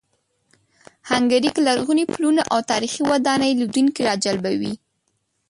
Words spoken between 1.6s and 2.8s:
لرغوني پلونه او